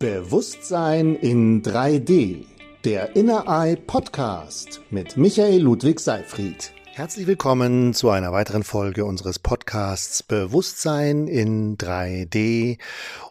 [0.00, 2.46] Bewusstsein in 3D.
[2.84, 6.72] Der Inner Eye Podcast mit Michael Ludwig Seifried.
[6.86, 12.78] Herzlich willkommen zu einer weiteren Folge unseres Podcasts Bewusstsein in 3D,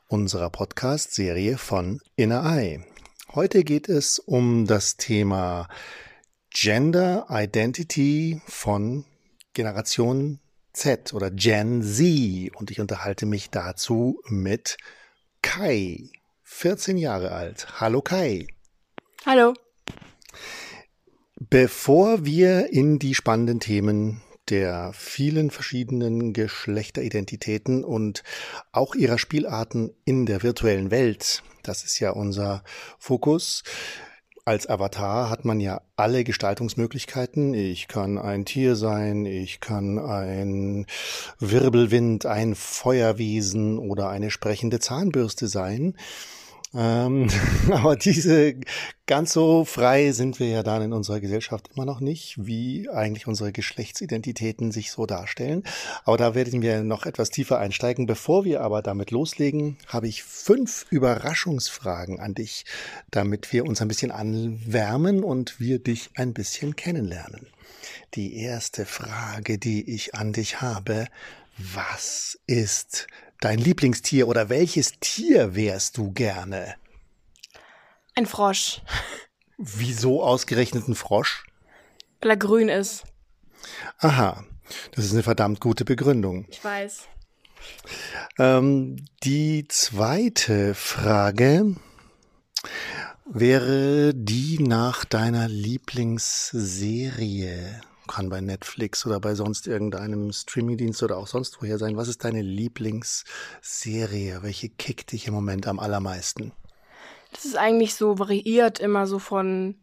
[0.10, 2.86] unserer Podcast-Serie von Inner Eye.
[3.34, 5.68] Heute geht es um das Thema
[6.52, 9.06] Gender Identity von
[9.56, 10.40] Generation
[10.74, 14.78] Z oder Gen Z und ich unterhalte mich dazu mit
[15.42, 16.12] Kai,
[16.52, 17.80] 14 Jahre alt.
[17.80, 18.48] Hallo Kai.
[19.26, 19.54] Hallo.
[21.40, 28.24] Bevor wir in die spannenden Themen der vielen verschiedenen Geschlechteridentitäten und
[28.74, 32.64] auch ihrer Spielarten in der virtuellen Welt, das ist ja unser
[32.98, 33.64] Fokus,
[34.44, 37.54] als Avatar hat man ja alle Gestaltungsmöglichkeiten.
[37.54, 40.88] Ich kann ein Tier sein, ich kann ein
[41.38, 45.96] Wirbelwind, ein Feuerwesen oder eine sprechende Zahnbürste sein.
[46.74, 47.30] Ähm,
[47.72, 48.56] aber diese
[49.08, 53.26] ganz so frei sind wir ja dann in unserer Gesellschaft immer noch nicht, wie eigentlich
[53.26, 55.64] unsere Geschlechtsidentitäten sich so darstellen.
[56.04, 58.06] Aber da werden wir noch etwas tiefer einsteigen.
[58.06, 62.66] Bevor wir aber damit loslegen, habe ich fünf Überraschungsfragen an dich,
[63.10, 67.48] damit wir uns ein bisschen anwärmen und wir dich ein bisschen kennenlernen.
[68.14, 71.08] Die erste Frage, die ich an dich habe,
[71.58, 73.08] was ist
[73.40, 76.76] dein Lieblingstier oder welches Tier wärst du gerne?
[78.16, 78.82] Ein Frosch.
[79.58, 81.44] Wieso ausgerechnet ein Frosch?
[82.22, 83.04] Weil er grün ist.
[84.00, 84.44] Aha,
[84.94, 86.48] das ist eine verdammt gute Begründung.
[86.50, 87.08] Ich weiß.
[88.38, 91.76] Ähm, die zweite Frage
[93.26, 101.28] wäre die nach deiner Lieblingsserie kann bei Netflix oder bei sonst irgendeinem Streamingdienst oder auch
[101.28, 101.96] sonst woher sein.
[101.96, 104.42] Was ist deine Lieblingsserie?
[104.42, 106.52] Welche kickt dich im Moment am allermeisten?
[107.32, 109.76] Das ist eigentlich so variiert, immer so von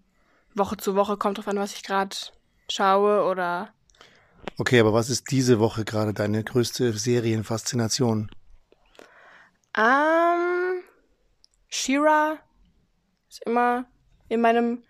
[0.55, 2.17] Woche zu Woche, kommt drauf an, was ich gerade
[2.71, 3.73] schaue oder.
[4.59, 8.31] Okay, aber was ist diese Woche gerade deine größte Serienfaszination?
[9.77, 10.83] Ähm,
[11.69, 12.39] Shira
[13.29, 13.87] ist immer
[14.29, 14.83] in meinem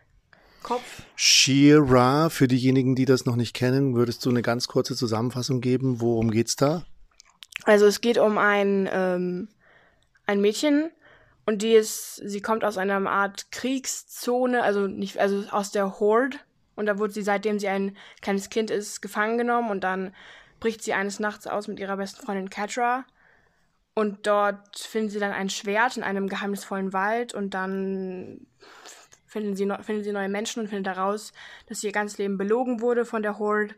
[0.66, 1.03] Kopf.
[1.15, 6.00] Shira, für diejenigen, die das noch nicht kennen, würdest du eine ganz kurze Zusammenfassung geben?
[6.00, 6.84] Worum geht's da?
[7.62, 9.49] Also es geht um ein, ähm,
[10.26, 10.91] ein Mädchen
[11.47, 16.37] und die ist, sie kommt aus einer Art Kriegszone, also nicht, also aus der Horde.
[16.75, 20.16] Und da wurde sie, seitdem sie ein kleines Kind ist, gefangen genommen und dann
[20.59, 23.05] bricht sie eines Nachts aus mit ihrer besten Freundin Catra.
[23.94, 28.49] Und dort finden sie dann ein Schwert in einem geheimnisvollen Wald und dann
[29.36, 31.34] finden sie, finden sie neue Menschen und finden heraus,
[31.66, 33.74] dass sie ihr ganzes Leben belogen wurde von der Horde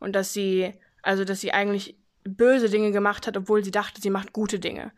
[0.00, 4.10] und dass sie, also dass sie eigentlich böse Dinge gemacht hat, obwohl sie dachte, sie
[4.10, 4.92] macht gute Dinge.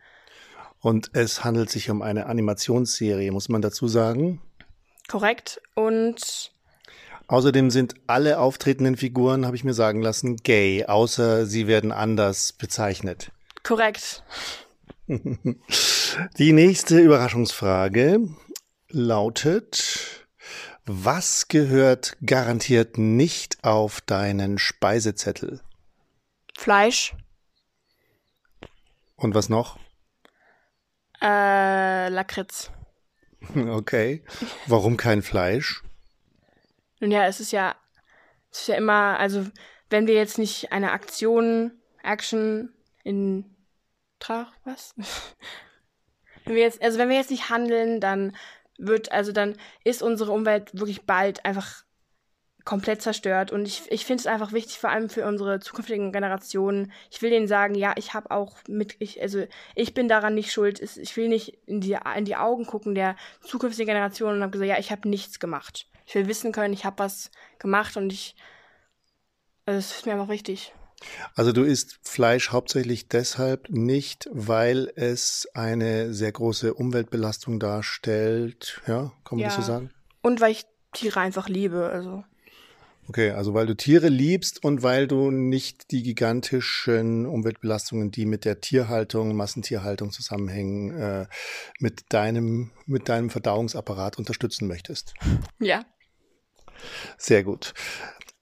[0.81, 4.43] Und es handelt sich um eine Animationsserie, muss man dazu sagen.
[5.07, 5.63] Korrekt.
[5.77, 6.51] Und
[7.29, 12.53] Außerdem sind alle auftretenden Figuren, habe ich mir sagen lassen, gay, außer sie werden anders
[12.53, 13.31] bezeichnet.
[13.63, 14.25] Korrekt.
[16.39, 18.29] Die nächste Überraschungsfrage
[18.91, 20.27] lautet,
[20.87, 25.61] was gehört garantiert nicht auf deinen Speisezettel?
[26.57, 27.15] Fleisch.
[29.17, 29.79] Und was noch?
[31.21, 32.71] Äh, Lakritz.
[33.55, 34.23] Okay.
[34.67, 35.83] Warum kein Fleisch?
[37.01, 37.75] Nun ja, es ist ja,
[38.51, 39.47] es ist ja immer, also
[39.89, 43.57] wenn wir jetzt nicht eine Aktion, Action in
[44.19, 44.95] Trach, was?
[46.45, 48.37] wenn wir jetzt, also wenn wir jetzt nicht handeln, dann
[48.81, 51.85] wird, also dann ist unsere Umwelt wirklich bald einfach
[52.65, 53.53] komplett zerstört.
[53.53, 56.93] Und ich, ich finde es einfach wichtig, vor allem für unsere zukünftigen Generationen.
[57.11, 60.53] Ich will denen sagen, ja, ich habe auch mit, ich, also ich bin daran nicht
[60.53, 60.81] schuld.
[60.81, 64.69] Ich will nicht in die, in die Augen gucken der zukünftigen Generationen und habe gesagt,
[64.69, 65.87] ja, ich habe nichts gemacht.
[66.07, 68.35] Ich will wissen können, ich habe was gemacht und ich,
[69.67, 70.73] also es ist mir einfach wichtig.
[71.35, 78.81] Also du isst Fleisch hauptsächlich deshalb nicht, weil es eine sehr große Umweltbelastung darstellt.
[78.87, 79.47] Ja, kann man ja.
[79.47, 79.91] das so sagen?
[80.23, 82.25] Und weil ich Tiere einfach liebe, also.
[83.09, 88.45] Okay, also weil du Tiere liebst und weil du nicht die gigantischen Umweltbelastungen, die mit
[88.45, 91.27] der Tierhaltung, Massentierhaltung zusammenhängen, äh,
[91.79, 95.15] mit deinem, mit deinem Verdauungsapparat unterstützen möchtest.
[95.59, 95.85] Ja.
[97.19, 97.75] Sehr gut.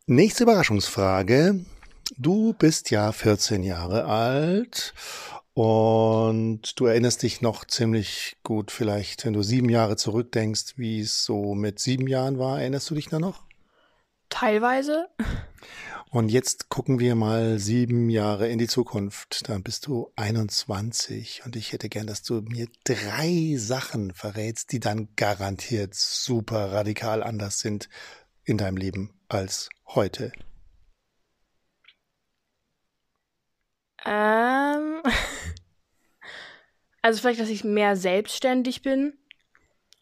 [0.07, 1.65] Nächste Überraschungsfrage.
[2.17, 4.95] Du bist ja 14 Jahre alt
[5.55, 11.25] und du erinnerst dich noch ziemlich gut, vielleicht, wenn du sieben Jahre zurückdenkst, wie es
[11.25, 12.61] so mit sieben Jahren war.
[12.61, 13.43] Erinnerst du dich da noch?
[14.31, 15.09] Teilweise.
[16.11, 19.49] Und jetzt gucken wir mal sieben Jahre in die Zukunft.
[19.49, 24.81] Dann bist du 21 und ich hätte gern, dass du mir drei Sachen verrätst, die
[24.81, 27.91] dann garantiert super radikal anders sind
[28.45, 30.33] in deinem Leben als heute.
[34.05, 35.03] Ähm,
[37.03, 39.15] also vielleicht, dass ich mehr selbstständig bin.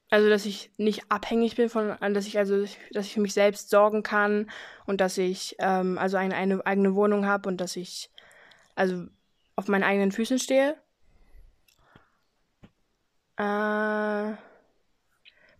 [0.08, 3.70] Also, dass ich nicht abhängig bin von, dass ich also, dass ich für mich selbst
[3.70, 4.48] sorgen kann
[4.86, 8.10] und dass ich ähm, also eine, eine eigene Wohnung habe und dass ich
[8.76, 9.06] also
[9.56, 10.76] auf meinen eigenen Füßen stehe.
[13.36, 14.36] Äh,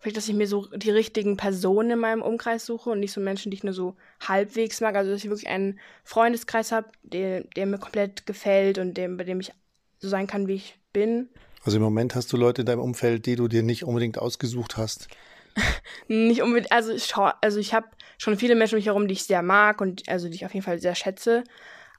[0.07, 3.19] vielleicht, dass ich mir so die richtigen Personen in meinem Umkreis suche und nicht so
[3.19, 4.95] Menschen, die ich nur so halbwegs mag.
[4.95, 9.25] Also, dass ich wirklich einen Freundeskreis habe, der, der mir komplett gefällt und dem, bei
[9.25, 9.51] dem ich
[9.99, 11.27] so sein kann, wie ich bin.
[11.65, 14.77] Also im Moment hast du Leute in deinem Umfeld, die du dir nicht unbedingt ausgesucht
[14.77, 15.09] hast.
[16.07, 17.87] nicht unbedingt, also ich, also ich habe
[18.17, 20.53] schon viele Menschen um mich herum, die ich sehr mag und also die ich auf
[20.53, 21.43] jeden Fall sehr schätze,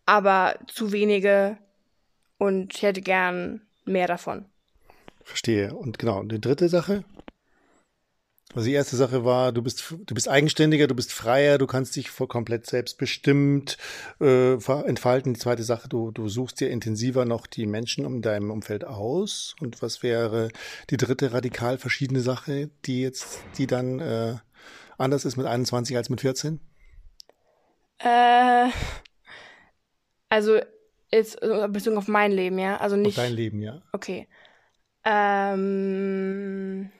[0.07, 1.59] aber zu wenige
[2.39, 4.47] und ich hätte gern mehr davon.
[5.25, 5.75] Verstehe.
[5.75, 7.05] Und genau, die dritte Sache?
[8.59, 11.95] Also die erste Sache war, du bist, du bist eigenständiger, du bist freier, du kannst
[11.95, 13.79] dich voll komplett selbstbestimmt
[14.21, 15.35] äh, entfalten.
[15.35, 19.55] Die zweite Sache, du, du suchst dir intensiver noch die Menschen um deinem Umfeld aus.
[19.61, 20.49] Und was wäre
[20.91, 24.35] die dritte radikal verschiedene Sache, die jetzt, die dann äh,
[24.97, 26.59] anders ist mit 21 als mit 14?
[28.01, 28.71] Äh,
[30.31, 30.59] also
[31.13, 32.79] jetzt äh, bezogen auf mein Leben, ja?
[32.79, 33.17] Also nicht.
[33.17, 33.83] Auf dein Leben, ja.
[33.93, 34.27] Okay.
[35.05, 36.91] Ähm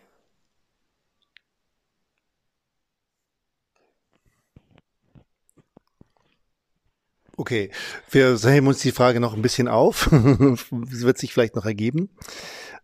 [7.39, 7.71] Okay,
[8.11, 10.11] wir heben uns die Frage noch ein bisschen auf.
[10.13, 12.11] Es wird sich vielleicht noch ergeben.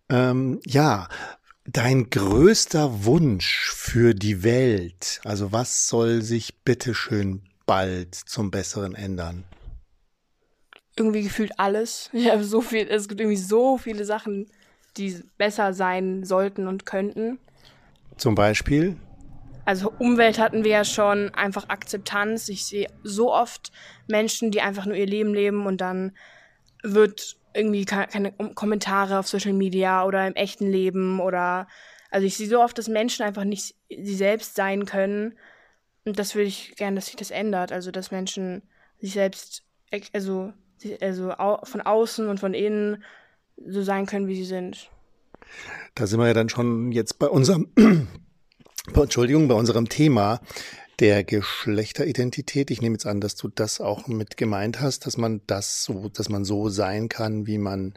[0.08, 1.08] Ähm, ja,
[1.66, 9.42] dein größter Wunsch für die Welt, also was soll sich bitteschön bald zum Besseren ändern?
[10.96, 12.10] Irgendwie gefühlt alles.
[12.12, 14.46] Ich habe so viel, es gibt irgendwie so viele Sachen,
[14.96, 17.40] die besser sein sollten und könnten.
[18.18, 18.96] Zum Beispiel?
[19.64, 22.48] Also Umwelt hatten wir ja schon, einfach Akzeptanz.
[22.48, 23.72] Ich sehe so oft
[24.06, 26.12] Menschen, die einfach nur ihr Leben leben und dann
[26.82, 31.68] wird irgendwie keine Kommentare auf Social Media oder im echten Leben oder
[32.10, 35.38] also ich sehe so oft, dass Menschen einfach nicht sie selbst sein können
[36.04, 37.72] und das würde ich gerne, dass sich das ändert.
[37.72, 38.62] Also dass Menschen
[39.00, 39.62] sich selbst
[40.12, 40.52] also
[41.00, 41.32] also
[41.62, 43.04] von außen und von innen
[43.56, 44.90] so sein können, wie sie sind.
[45.94, 47.70] Da sind wir ja dann schon jetzt bei unserem
[48.92, 50.40] Entschuldigung, bei unserem Thema
[51.00, 52.70] der Geschlechteridentität.
[52.70, 56.08] Ich nehme jetzt an, dass du das auch mit gemeint hast, dass man das so,
[56.08, 57.94] dass man so sein kann, wie man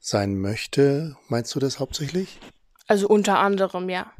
[0.00, 1.16] sein möchte.
[1.28, 2.40] Meinst du das hauptsächlich?
[2.86, 4.12] Also unter anderem, ja.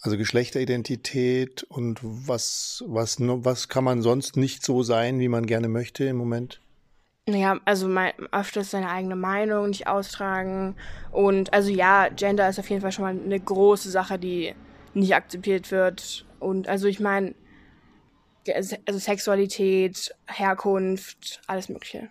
[0.00, 5.68] Also Geschlechteridentität und was, was, was kann man sonst nicht so sein, wie man gerne
[5.68, 6.60] möchte im Moment?
[7.26, 10.76] Naja, also mein, öfters seine eigene Meinung nicht austragen.
[11.10, 14.54] Und also ja, Gender ist auf jeden Fall schon mal eine große Sache, die
[14.94, 16.26] nicht akzeptiert wird.
[16.40, 17.34] Und also ich meine,
[18.54, 22.08] also Sexualität, Herkunft, alles Mögliche.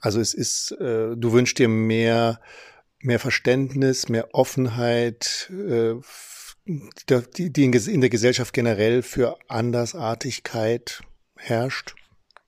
[0.00, 2.40] Also es ist, äh, du wünschst dir mehr,
[3.00, 5.94] mehr Verständnis, mehr Offenheit, äh,
[6.66, 11.00] die, die in, in der Gesellschaft generell für Andersartigkeit
[11.36, 11.94] herrscht.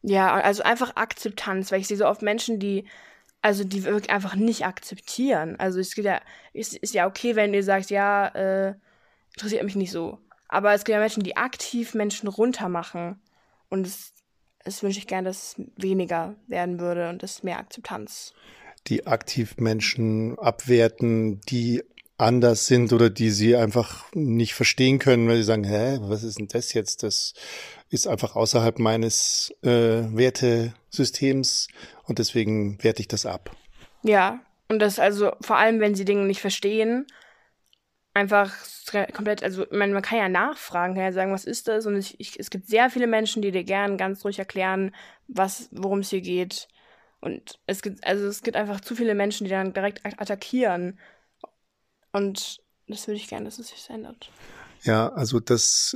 [0.02, 2.84] Ja, also einfach Akzeptanz, weil ich sehe so oft Menschen, die
[3.42, 5.56] also die wirklich einfach nicht akzeptieren.
[5.58, 6.20] Also es geht ja,
[6.52, 8.74] ist, ist ja okay, wenn ihr sagt, ja, äh,
[9.40, 10.18] interessiert mich nicht so.
[10.48, 13.20] Aber es gibt ja Menschen, die aktiv Menschen runtermachen.
[13.70, 14.12] Und es,
[14.64, 18.34] es wünsche ich gerne, dass es weniger werden würde und es mehr Akzeptanz.
[18.86, 21.82] Die aktiv Menschen abwerten, die
[22.18, 26.38] anders sind oder die sie einfach nicht verstehen können, weil sie sagen, hä, was ist
[26.38, 27.02] denn das jetzt?
[27.02, 27.32] Das
[27.88, 31.68] ist einfach außerhalb meines äh, Wertesystems
[32.04, 33.56] und deswegen werte ich das ab.
[34.02, 37.06] Ja, und das also vor allem, wenn sie Dinge nicht verstehen
[38.20, 38.52] einfach
[39.12, 41.86] komplett, also man, man kann ja nachfragen, kann ja sagen, was ist das?
[41.86, 44.94] Und ich, ich, es gibt sehr viele Menschen, die dir gern ganz ruhig erklären,
[45.28, 46.68] was, worum es hier geht.
[47.20, 50.98] Und es gibt, also es gibt einfach zu viele Menschen, die dann direkt attackieren.
[52.12, 54.30] Und das würde ich gerne, dass es sich ändert.
[54.82, 55.94] Ja, also das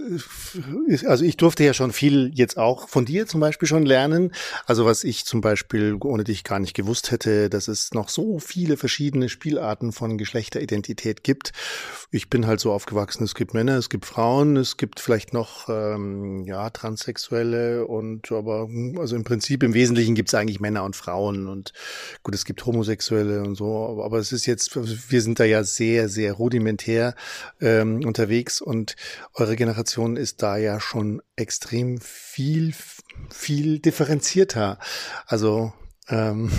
[0.86, 4.32] ist, also ich durfte ja schon viel jetzt auch von dir zum Beispiel schon lernen.
[4.66, 8.38] Also was ich zum Beispiel ohne dich gar nicht gewusst hätte, dass es noch so
[8.38, 11.52] viele verschiedene Spielarten von Geschlechteridentität gibt.
[12.10, 15.68] Ich bin halt so aufgewachsen, es gibt Männer, es gibt Frauen, es gibt vielleicht noch
[15.68, 20.94] ähm, ja Transsexuelle und aber also im Prinzip im Wesentlichen gibt es eigentlich Männer und
[20.94, 21.72] Frauen und
[22.22, 24.76] gut, es gibt Homosexuelle und so, aber, es ist jetzt,
[25.10, 27.14] wir sind da ja sehr, sehr rudimentär
[27.60, 28.96] ähm, unterwegs und
[29.34, 32.74] eure Generation ist da ja schon extrem viel,
[33.30, 34.78] viel differenzierter.
[35.26, 35.72] Also
[36.08, 36.50] ähm,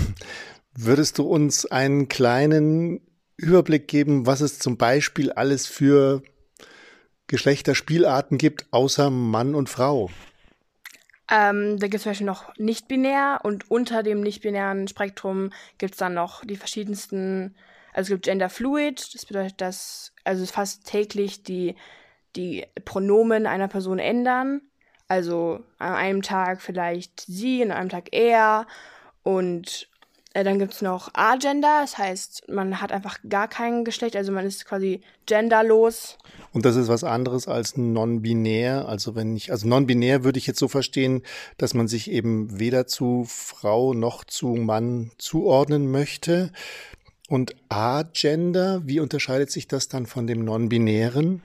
[0.74, 3.00] würdest du uns einen kleinen
[3.36, 6.22] Überblick geben, was es zum Beispiel alles für
[7.26, 10.10] Geschlechterspielarten gibt, außer Mann und Frau?
[11.30, 15.98] Ähm, da gibt es zum Beispiel noch nicht-binär und unter dem nicht-binären Spektrum gibt es
[15.98, 17.56] dann noch die verschiedensten,
[17.92, 21.74] also es gibt Gender Fluid, das bedeutet, dass also fast täglich die,
[22.36, 24.62] die Pronomen einer Person ändern.
[25.08, 28.66] Also an einem Tag vielleicht sie, an einem Tag er
[29.22, 29.88] und
[30.36, 34.32] äh, dann gibt es noch Agender, das heißt, man hat einfach gar kein Geschlecht, also
[34.32, 36.18] man ist quasi genderlos.
[36.52, 38.86] Und das ist was anderes als non-binär.
[38.86, 41.22] Also wenn ich, also non-binär würde ich jetzt so verstehen,
[41.56, 46.52] dass man sich eben weder zu Frau noch zu Mann zuordnen möchte.
[47.28, 51.40] Und Agender, wie unterscheidet sich das dann von dem non-binären?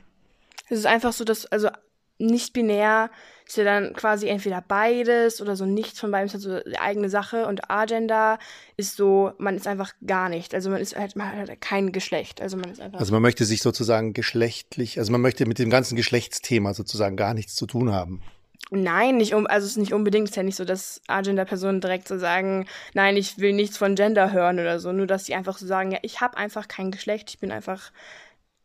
[0.71, 1.69] Es ist einfach so, dass, also
[2.17, 3.09] nicht binär
[3.45, 6.79] ist ja dann quasi entweder beides oder so nichts von beidem ist halt so die
[6.79, 8.39] eigene Sache und Agenda
[8.77, 10.53] ist so, man ist einfach gar nicht.
[10.55, 12.41] Also man ist halt, man hat halt kein Geschlecht.
[12.41, 12.99] Also man ist einfach.
[12.99, 17.33] Also man möchte sich sozusagen geschlechtlich, also man möchte mit dem ganzen Geschlechtsthema sozusagen gar
[17.33, 18.21] nichts zu tun haben.
[18.69, 21.81] Nein, nicht um, also es ist nicht unbedingt, es ist ja nicht so, dass Agenda-Personen
[21.81, 25.35] direkt so sagen, nein, ich will nichts von Gender hören oder so, nur dass sie
[25.35, 27.91] einfach so sagen, ja, ich habe einfach kein Geschlecht, ich bin einfach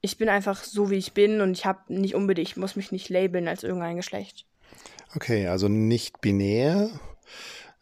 [0.00, 2.93] ich bin einfach so, wie ich bin und ich habe nicht unbedingt, ich muss mich
[2.93, 4.47] nicht labeln als irgendein Geschlecht.
[5.15, 6.91] Okay, also nicht binär,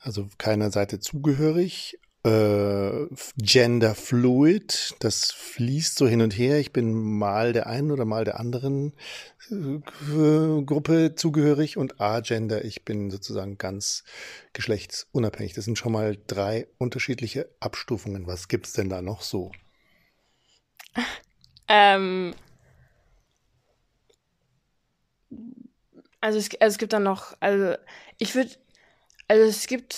[0.00, 1.98] also keiner Seite zugehörig.
[2.24, 3.06] Äh,
[3.36, 6.58] Gender fluid, das fließt so hin und her.
[6.58, 8.94] Ich bin mal der einen oder mal der anderen
[9.50, 14.04] äh, Gruppe zugehörig und Agender, ich bin sozusagen ganz
[14.54, 15.52] geschlechtsunabhängig.
[15.52, 18.26] Das sind schon mal drei unterschiedliche Abstufungen.
[18.26, 19.52] Was gibt's denn da noch so?
[21.68, 22.34] Ähm,
[26.20, 27.74] also, es, also es gibt dann noch, also
[28.18, 28.50] ich würde,
[29.28, 29.94] also es gibt,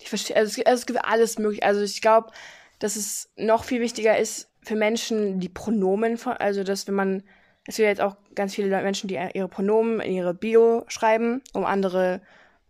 [0.00, 1.64] ich verstehe, also es gibt, also es gibt alles mögliche.
[1.64, 2.32] Also ich glaube,
[2.78, 7.22] dass es noch viel wichtiger ist für Menschen die Pronomen von, also dass wenn man,
[7.66, 11.64] es gibt jetzt auch ganz viele Menschen, die ihre Pronomen in ihre Bio schreiben, um
[11.64, 12.20] andere,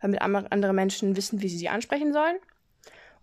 [0.01, 2.37] damit andere Menschen wissen, wie sie sie ansprechen sollen.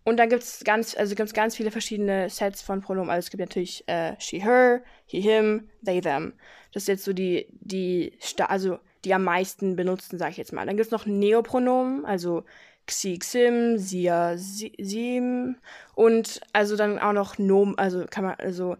[0.07, 3.09] Und dann gibt es ganz, also gibt's ganz viele verschiedene Sets von Pronomen.
[3.09, 6.31] Also es gibt natürlich äh, she, her, he, him, they, them.
[6.71, 10.65] Das ist jetzt so die, die, also die am meisten benutzten, sage ich jetzt mal.
[10.65, 12.45] Dann gibt es noch Neopronomen, also
[12.85, 15.57] xi, xim, sia, sim.
[15.93, 18.77] Und also dann auch noch Nom, also kann man, also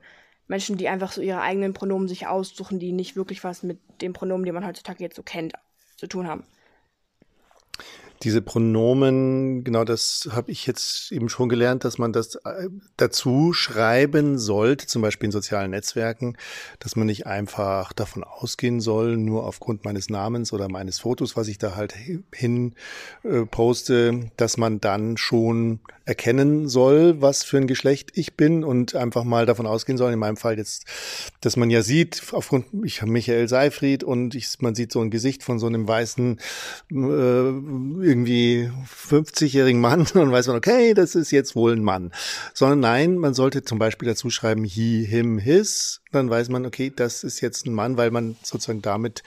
[0.48, 4.13] Menschen, die einfach so ihre eigenen Pronomen sich aussuchen, die nicht wirklich was mit dem
[4.13, 5.51] Pronomen, die man heutzutage jetzt so kennt,
[5.98, 6.46] zu tun haben.
[8.24, 13.53] Diese Pronomen, genau das habe ich jetzt eben schon gelernt, dass man das äh, dazu
[13.53, 16.36] schreiben sollte, zum Beispiel in sozialen Netzwerken,
[16.79, 21.47] dass man nicht einfach davon ausgehen soll, nur aufgrund meines Namens oder meines Fotos, was
[21.47, 21.93] ich da halt
[22.33, 22.74] hin
[23.24, 28.95] äh, poste, dass man dann schon erkennen soll, was für ein Geschlecht ich bin und
[28.95, 30.86] einfach mal davon ausgehen soll, in meinem Fall jetzt,
[31.41, 35.09] dass man ja sieht, aufgrund, ich habe Michael Seifried und ich, man sieht so ein
[35.09, 36.39] Gesicht von so einem weißen
[36.91, 36.95] äh,
[38.07, 42.11] irgendwie 50-jährigen Mann und weiß man, okay, das ist jetzt wohl ein Mann.
[42.53, 46.01] Sondern nein, man sollte zum Beispiel dazu schreiben, he, him, his.
[46.11, 49.23] Dann weiß man, okay, das ist jetzt ein Mann, weil man sozusagen damit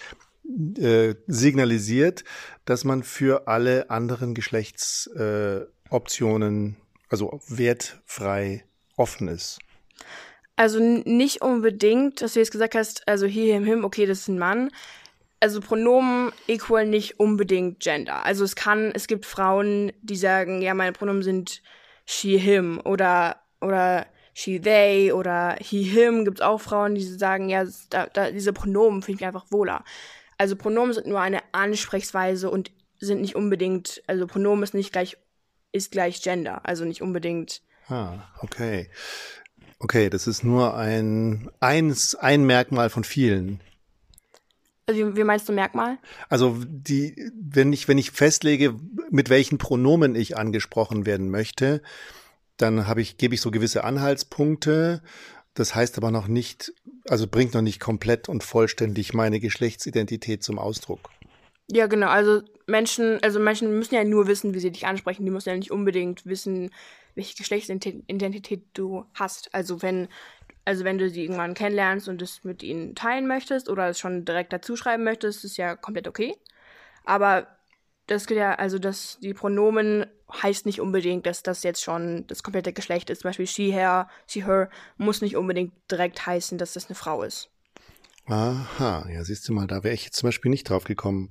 [0.78, 2.25] äh, signalisiert,
[2.64, 6.75] dass man für alle anderen Geschlechtsoptionen, äh,
[7.08, 8.64] also wertfrei
[8.96, 9.58] offen ist.
[10.56, 14.28] Also nicht unbedingt, dass du jetzt gesagt hast, also he, him, him, okay, das ist
[14.28, 14.70] ein Mann
[15.40, 18.25] also Pronomen equal nicht unbedingt Gender.
[18.25, 21.62] Also es kann, es gibt Frauen, die sagen, ja, meine Pronomen sind
[22.04, 26.25] she, him oder, oder she, they oder he, him.
[26.25, 29.82] Gibt es auch Frauen, die sagen, ja, da, da, diese Pronomen finde ich einfach wohler.
[30.37, 35.16] Also Pronomen sind nur eine Ansprechweise und sind nicht unbedingt, also Pronomen ist nicht gleich,
[35.73, 36.66] ist gleich Gender.
[36.66, 37.62] Also nicht unbedingt.
[37.88, 38.90] Ah, okay.
[39.78, 43.61] Okay, das ist nur ein, eins, ein Merkmal von vielen.
[44.90, 45.99] Also wie, meinst du Merkmal?
[46.28, 48.75] Also die, wenn ich, wenn ich festlege,
[49.11, 51.80] mit welchen Pronomen ich angesprochen werden möchte,
[52.56, 55.02] dann habe ich, gebe ich so gewisse Anhaltspunkte.
[55.54, 56.73] Das heißt aber noch nicht,
[57.09, 61.11] also bringt noch nicht komplett und vollständig meine Geschlechtsidentität zum Ausdruck.
[61.70, 62.09] Ja, genau.
[62.09, 65.25] Also Menschen, also Menschen müssen ja nur wissen, wie sie dich ansprechen.
[65.25, 66.70] Die müssen ja nicht unbedingt wissen,
[67.14, 69.54] welche Geschlechtsidentität du hast.
[69.54, 70.09] Also wenn
[70.64, 74.25] also wenn du sie irgendwann kennenlernst und es mit ihnen teilen möchtest oder es schon
[74.25, 76.37] direkt dazu schreiben möchtest, ist ja komplett okay.
[77.05, 77.47] Aber
[78.07, 80.07] das ja, also dass die Pronomen
[80.43, 83.23] heißt nicht unbedingt, dass das jetzt schon das komplette Geschlecht ist.
[83.23, 87.23] Zum Beispiel she, her, she, her muss nicht unbedingt direkt heißen, dass das eine Frau
[87.23, 87.50] ist.
[88.26, 91.31] Aha, ja, siehst du mal, da wäre ich jetzt zum Beispiel nicht drauf gekommen.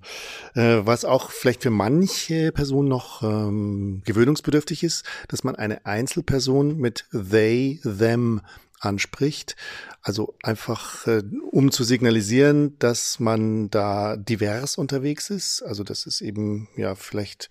[0.53, 6.77] Äh, was auch vielleicht für manche Personen noch ähm, gewöhnungsbedürftig ist, dass man eine Einzelperson
[6.77, 8.41] mit they, them
[8.79, 9.55] anspricht.
[10.01, 11.21] Also einfach, äh,
[11.51, 15.61] um zu signalisieren, dass man da divers unterwegs ist.
[15.61, 17.49] Also dass es eben ja vielleicht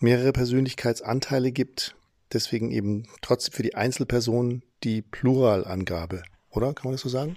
[0.00, 1.96] mehrere Persönlichkeitsanteile gibt.
[2.32, 6.74] Deswegen eben trotzdem für die Einzelperson die Pluralangabe, oder?
[6.74, 7.36] Kann man das so sagen?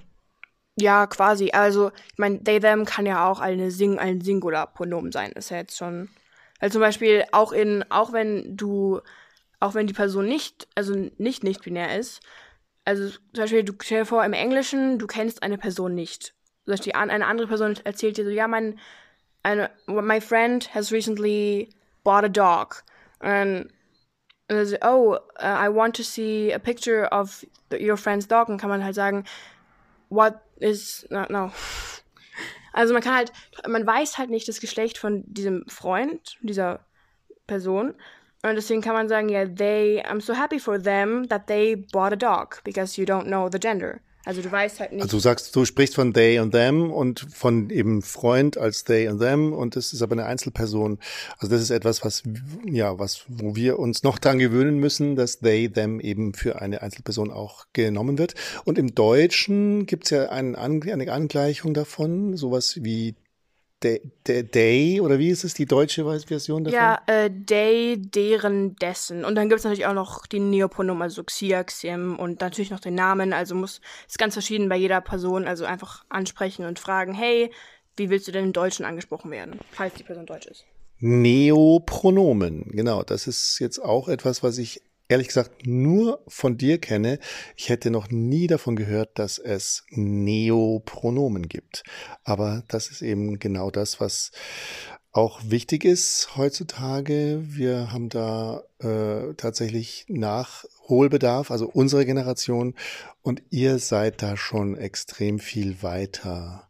[0.79, 1.51] Ja, quasi.
[1.51, 5.31] Also, ich meine, they, them kann ja auch eine Sing ein Singularpronomen sein.
[5.31, 6.09] Ist ja jetzt schon.
[6.59, 9.01] Also zum Beispiel auch in, auch wenn du,
[9.59, 12.21] auch wenn die Person nicht, also nicht nicht binär ist,
[12.87, 16.33] also zum Beispiel, du stell dir vor, im Englischen, du kennst eine Person nicht.
[16.63, 18.79] Zum Beispiel eine andere Person erzählt dir so, ja, mein,
[19.43, 21.67] eine, my friend has recently
[22.05, 22.85] bought a dog.
[23.19, 23.69] And,
[24.47, 28.47] and so, oh, uh, I want to see a picture of your friend's dog.
[28.47, 29.25] Und kann man halt sagen,
[30.07, 31.51] what is, no, no.
[32.71, 33.33] Also man kann halt,
[33.67, 36.85] man weiß halt nicht das Geschlecht von diesem Freund, dieser
[37.47, 37.95] Person.
[38.43, 42.13] Und deswegen kann man sagen, ja, they, I'm so happy for them that they bought
[42.13, 43.99] a dog, because you don't know the gender.
[44.27, 45.03] Also du weißt halt nicht.
[45.03, 49.07] Also du sagst, du sprichst von they und them und von eben Freund als they
[49.07, 50.99] und them und das ist aber eine Einzelperson.
[51.37, 52.23] Also das ist etwas, was
[52.65, 56.81] ja, was wo wir uns noch dran gewöhnen müssen, dass they them eben für eine
[56.81, 58.33] Einzelperson auch genommen wird.
[58.65, 63.15] Und im Deutschen gibt's ja einen, eine Angleichung davon, sowas wie
[63.83, 66.79] day oder wie ist es die deutsche Version davon?
[66.79, 69.23] Ja, äh, day, deren, dessen.
[69.23, 72.79] Und dann gibt es natürlich auch noch die Neopronomen, also Xia, Xiem und natürlich noch
[72.79, 73.33] den Namen.
[73.33, 75.47] Also muss ist ganz verschieden bei jeder Person.
[75.47, 77.51] Also einfach ansprechen und fragen, hey,
[77.97, 80.65] wie willst du denn im Deutschen angesprochen werden, falls die Person deutsch ist.
[80.99, 83.03] Neopronomen, genau.
[83.03, 87.19] Das ist jetzt auch etwas, was ich ehrlich gesagt nur von dir kenne.
[87.55, 91.83] Ich hätte noch nie davon gehört, dass es Neopronomen gibt.
[92.23, 94.31] Aber das ist eben genau das, was
[95.11, 97.41] auch wichtig ist heutzutage.
[97.43, 102.75] Wir haben da äh, tatsächlich Nachholbedarf, also unsere Generation,
[103.23, 106.69] und ihr seid da schon extrem viel weiter.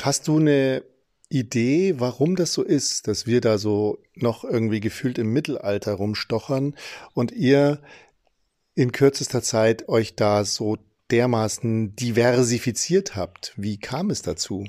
[0.00, 0.82] Hast du eine
[1.30, 6.74] Idee, warum das so ist, dass wir da so noch irgendwie gefühlt im Mittelalter rumstochern
[7.14, 7.80] und ihr
[8.74, 10.76] in kürzester Zeit euch da so
[11.10, 13.52] dermaßen diversifiziert habt.
[13.56, 14.66] Wie kam es dazu?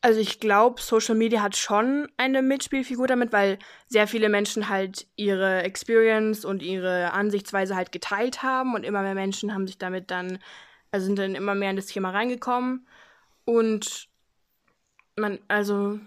[0.00, 5.06] Also ich glaube, Social Media hat schon eine Mitspielfigur damit, weil sehr viele Menschen halt
[5.16, 10.10] ihre Experience und ihre Ansichtsweise halt geteilt haben und immer mehr Menschen haben sich damit
[10.10, 10.38] dann,
[10.92, 12.86] also sind dann immer mehr in das Thema reingekommen.
[13.44, 14.08] Und
[15.16, 15.98] man, also,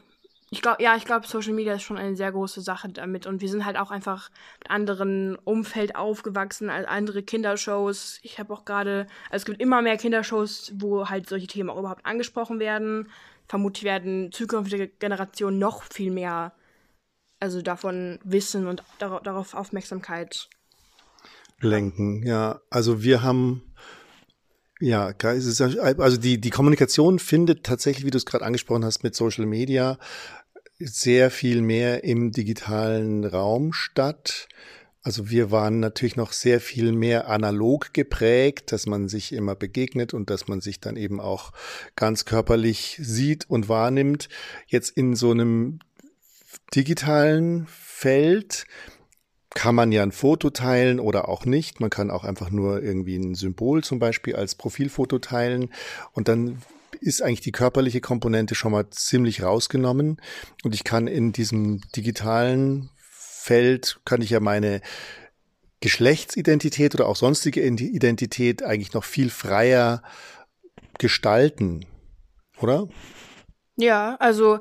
[0.52, 3.28] ich glaube, ja, ich glaube, Social Media ist schon eine sehr große Sache damit.
[3.28, 8.20] Und wir sind halt auch einfach mit anderen Umfeld aufgewachsen als andere Kindershows.
[8.24, 11.78] Ich habe auch gerade, also es gibt immer mehr Kindershows, wo halt solche Themen auch
[11.78, 13.10] überhaupt angesprochen werden.
[13.48, 16.54] Vermutlich werden zukünftige Generationen noch viel mehr,
[17.40, 20.50] also davon wissen und darauf Aufmerksamkeit
[21.62, 22.26] lenken.
[22.26, 23.64] Ja, also wir haben
[24.80, 29.46] ja, also die, die Kommunikation findet tatsächlich, wie du es gerade angesprochen hast, mit Social
[29.46, 29.98] Media
[30.80, 34.48] sehr viel mehr im digitalen Raum statt.
[35.02, 40.14] Also wir waren natürlich noch sehr viel mehr analog geprägt, dass man sich immer begegnet
[40.14, 41.52] und dass man sich dann eben auch
[41.96, 44.30] ganz körperlich sieht und wahrnimmt.
[44.68, 45.80] Jetzt in so einem
[46.76, 48.66] digitalen Feld
[49.60, 51.82] kann man ja ein Foto teilen oder auch nicht.
[51.82, 55.74] Man kann auch einfach nur irgendwie ein Symbol zum Beispiel als Profilfoto teilen
[56.14, 56.62] und dann
[57.02, 60.22] ist eigentlich die körperliche Komponente schon mal ziemlich rausgenommen
[60.64, 64.80] und ich kann in diesem digitalen Feld, kann ich ja meine
[65.82, 70.04] Geschlechtsidentität oder auch sonstige Identität eigentlich noch viel freier
[71.00, 71.86] gestalten,
[72.62, 72.88] oder?
[73.76, 74.60] Ja, also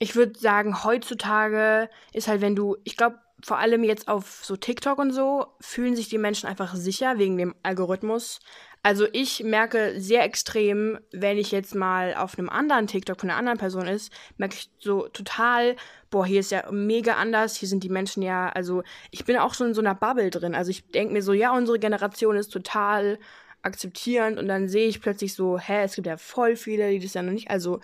[0.00, 4.56] ich würde sagen, heutzutage ist halt, wenn du, ich glaube, vor allem jetzt auf so
[4.56, 8.40] TikTok und so, fühlen sich die Menschen einfach sicher wegen dem Algorithmus.
[8.84, 13.38] Also ich merke sehr extrem, wenn ich jetzt mal auf einem anderen TikTok von einer
[13.38, 15.76] anderen Person ist, merke ich so total,
[16.10, 19.54] boah, hier ist ja mega anders, hier sind die Menschen ja, also ich bin auch
[19.54, 20.56] schon in so einer Bubble drin.
[20.56, 23.20] Also ich denke mir so, ja, unsere Generation ist total
[23.62, 27.14] akzeptierend und dann sehe ich plötzlich so, hä, es gibt ja voll viele, die das
[27.14, 27.80] ja noch nicht, also,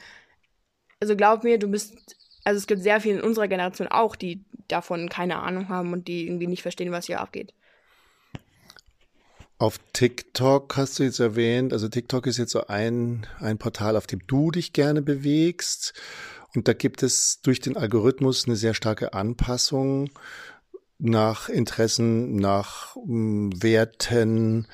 [1.01, 1.95] also glaub mir, du bist,
[2.45, 6.09] also es gibt sehr viele in unserer Generation auch, die davon keine Ahnung haben und
[6.09, 7.55] die irgendwie nicht verstehen, was hier abgeht.
[9.59, 14.07] Auf TikTok hast du jetzt erwähnt, also TikTok ist jetzt so ein, ein Portal, auf
[14.07, 15.95] dem du dich gerne bewegst.
[16.55, 20.11] Und da gibt es durch den Algorithmus eine sehr starke Anpassung
[20.99, 24.69] nach Interessen, nach hm, Werten,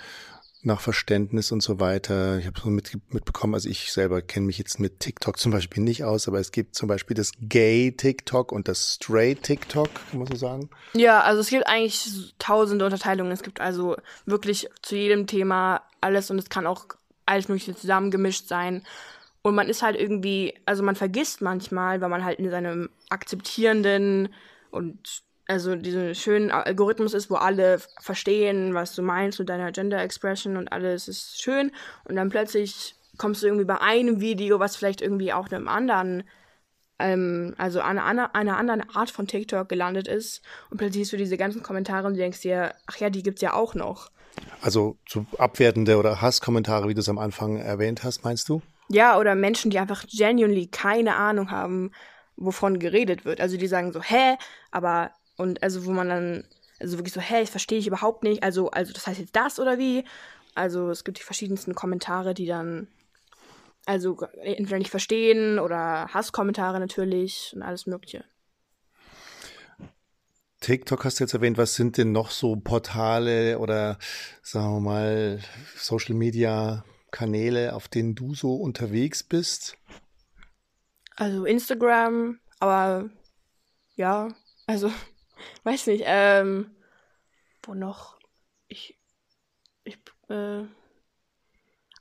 [0.64, 2.38] nach Verständnis und so weiter.
[2.38, 5.82] Ich habe so mit, mitbekommen, also ich selber kenne mich jetzt mit TikTok zum Beispiel
[5.82, 10.36] nicht aus, aber es gibt zum Beispiel das Gay-TikTok und das Straight-TikTok, kann man so
[10.36, 10.70] sagen?
[10.94, 13.32] Ja, also es gibt eigentlich tausende Unterteilungen.
[13.32, 13.96] Es gibt also
[14.26, 16.86] wirklich zu jedem Thema alles und es kann auch
[17.26, 18.82] alles Mögliche zusammengemischt sein.
[19.42, 24.30] Und man ist halt irgendwie, also man vergisst manchmal, weil man halt in seinem akzeptierenden
[24.70, 30.02] und also diesen schönen Algorithmus ist, wo alle verstehen, was du meinst mit deiner Gender
[30.02, 31.70] Expression und alles ist schön.
[32.04, 36.24] Und dann plötzlich kommst du irgendwie bei einem Video, was vielleicht irgendwie auch einem anderen,
[36.98, 40.42] ähm, also einer, einer, einer anderen Art von TikTok gelandet ist.
[40.70, 43.52] Und plötzlich siehst du diese ganzen Kommentare und denkst dir, ach ja, die gibt's ja
[43.52, 44.10] auch noch.
[44.62, 48.62] Also so abwertende oder Hasskommentare, wie du es am Anfang erwähnt hast, meinst du?
[48.88, 51.92] Ja, oder Menschen, die einfach genuinely keine Ahnung haben,
[52.36, 53.40] wovon geredet wird.
[53.40, 54.36] Also die sagen so, hä,
[54.70, 56.44] aber, und also wo man dann,
[56.80, 59.58] also wirklich so, hä, ich verstehe ich überhaupt nicht, also, also das heißt jetzt das
[59.58, 60.04] oder wie?
[60.54, 62.88] Also es gibt die verschiedensten Kommentare, die dann,
[63.86, 68.24] also entweder nicht verstehen oder Hasskommentare natürlich und alles Mögliche.
[70.60, 71.58] TikTok hast du jetzt erwähnt.
[71.58, 73.98] Was sind denn noch so Portale oder
[74.42, 75.40] sagen wir mal
[75.76, 79.76] Social Media Kanäle, auf denen du so unterwegs bist?
[81.16, 83.10] Also Instagram, aber
[83.94, 84.28] ja,
[84.66, 84.90] also
[85.64, 86.04] weiß nicht.
[86.06, 86.70] Ähm,
[87.62, 88.18] wo noch?
[88.68, 88.98] Ich,
[89.84, 90.64] ich, äh,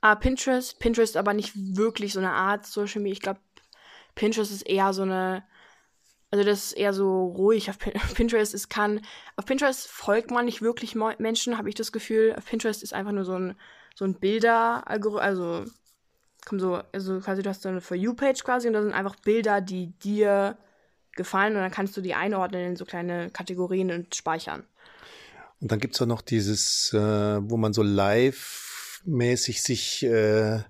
[0.00, 0.78] ah Pinterest.
[0.78, 3.14] Pinterest, aber nicht wirklich so eine Art Social Media.
[3.14, 3.40] Ich glaube,
[4.14, 5.44] Pinterest ist eher so eine
[6.34, 7.78] also das ist eher so ruhig auf
[8.14, 8.54] Pinterest.
[8.54, 9.02] Es kann,
[9.36, 12.34] auf Pinterest folgt man nicht wirklich Menschen, habe ich das Gefühl.
[12.36, 13.54] Auf Pinterest ist einfach nur so ein,
[13.94, 15.64] so ein Bilder, also
[16.44, 19.14] kommt so, also quasi du hast so eine For You-Page quasi und da sind einfach
[19.14, 20.58] Bilder, die dir
[21.16, 24.64] gefallen und dann kannst du die einordnen in so kleine Kategorien und speichern.
[25.60, 30.60] Und dann gibt es auch noch dieses, äh, wo man so live-mäßig sich äh,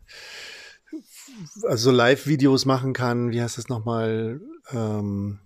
[1.63, 3.33] also Live-Videos machen kann.
[3.33, 4.41] Wie heißt das nochmal?
[4.71, 5.41] Ähm,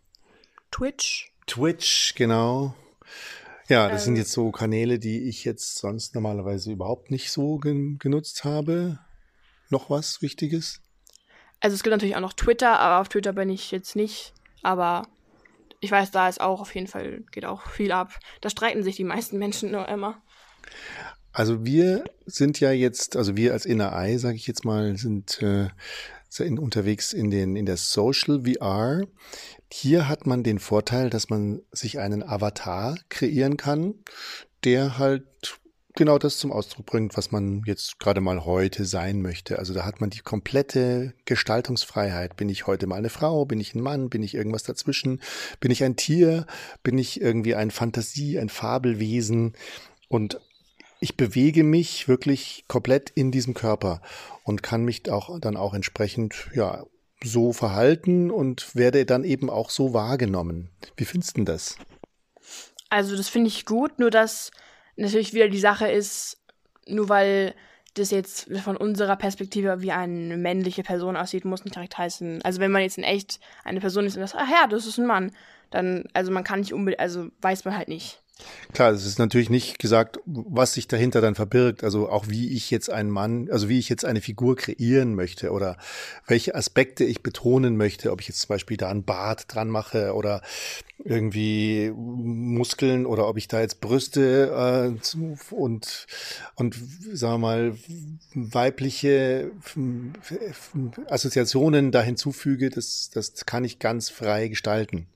[0.70, 1.32] Twitch.
[1.46, 2.74] Twitch, genau.
[3.68, 7.58] Ja, das ähm, sind jetzt so Kanäle, die ich jetzt sonst normalerweise überhaupt nicht so
[7.58, 8.98] gen genutzt habe.
[9.70, 10.80] Noch was Wichtiges?
[11.61, 14.32] Also es gibt natürlich auch noch Twitter, aber auf Twitter bin ich jetzt nicht.
[14.62, 15.06] Aber
[15.80, 18.18] ich weiß, da ist auch auf jeden Fall, geht auch viel ab.
[18.40, 20.22] Da streiten sich die meisten Menschen nur immer.
[21.32, 25.40] Also wir sind ja jetzt, also wir als Inner Eye, sage ich jetzt mal, sind
[25.42, 25.68] äh,
[26.38, 29.02] in, unterwegs in, den, in der Social VR.
[29.70, 33.94] Hier hat man den Vorteil, dass man sich einen Avatar kreieren kann,
[34.64, 35.60] der halt
[35.98, 39.58] genau das zum Ausdruck bringt, was man jetzt gerade mal heute sein möchte.
[39.58, 42.37] Also da hat man die komplette Gestaltungsfreiheit.
[42.37, 43.44] Bin ich heute mal eine Frau?
[43.44, 44.08] Bin ich ein Mann?
[44.08, 45.20] Bin ich irgendwas dazwischen?
[45.61, 46.46] Bin ich ein Tier?
[46.82, 49.54] Bin ich irgendwie ein Fantasie, ein Fabelwesen?
[50.08, 50.40] Und
[51.00, 54.00] ich bewege mich wirklich komplett in diesem Körper
[54.44, 56.87] und kann mich auch dann auch entsprechend ja
[57.24, 60.70] so verhalten und werde dann eben auch so wahrgenommen.
[60.96, 61.76] Wie findest du das?
[62.88, 64.52] Also das finde ich gut, nur dass
[64.98, 66.42] natürlich wieder die Sache ist,
[66.87, 67.54] nur weil
[67.94, 72.42] das jetzt von unserer Perspektive wie eine männliche Person aussieht, muss nicht direkt heißen.
[72.42, 74.98] Also wenn man jetzt in echt eine Person ist und das, ach ja, das ist
[74.98, 75.32] ein Mann,
[75.70, 78.22] dann, also man kann nicht unbedingt, also weiß man halt nicht.
[78.72, 81.83] Klar, es ist natürlich nicht gesagt, was sich dahinter dann verbirgt.
[81.83, 85.51] Also auch wie ich jetzt einen Mann, also wie ich jetzt eine Figur kreieren möchte
[85.51, 85.77] oder
[86.27, 90.14] welche Aspekte ich betonen möchte, ob ich jetzt zum Beispiel da einen Bart dran mache
[90.14, 90.42] oder
[91.05, 96.07] irgendwie Muskeln oder ob ich da jetzt Brüste äh, und
[96.55, 96.74] und
[97.12, 97.79] sagen wir mal
[98.35, 99.51] weibliche
[101.09, 105.07] Assoziationen da hinzufüge, das das kann ich ganz frei gestalten.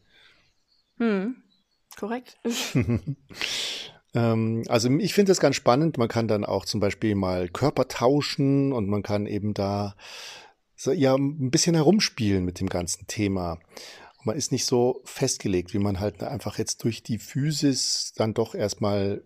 [0.98, 1.41] Hm.
[1.96, 2.38] Korrekt.
[4.14, 5.98] ähm, also ich finde das ganz spannend.
[5.98, 9.94] Man kann dann auch zum Beispiel mal Körper tauschen und man kann eben da
[10.76, 13.52] so, ja ein bisschen herumspielen mit dem ganzen Thema.
[14.18, 18.34] Und man ist nicht so festgelegt, wie man halt einfach jetzt durch die Physis dann
[18.34, 19.22] doch erstmal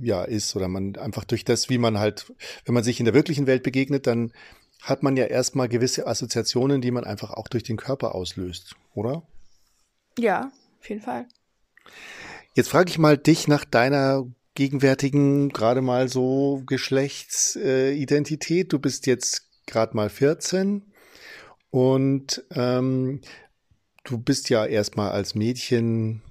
[0.00, 2.32] ja ist oder man einfach durch das, wie man halt,
[2.64, 4.32] wenn man sich in der wirklichen Welt begegnet, dann
[4.82, 9.22] hat man ja erstmal gewisse Assoziationen, die man einfach auch durch den Körper auslöst, oder?
[10.18, 11.26] Ja, auf jeden Fall.
[12.54, 18.72] Jetzt frage ich mal dich nach deiner gegenwärtigen, gerade mal so Geschlechtsidentität.
[18.72, 20.92] du bist jetzt gerade mal 14
[21.70, 23.20] und ähm,
[24.04, 26.22] du bist ja erstmal als Mädchen